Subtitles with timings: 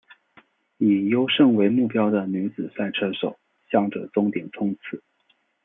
[0.79, 3.37] 以优胜为目标的女子赛车手
[3.71, 5.03] 向着终点冲刺！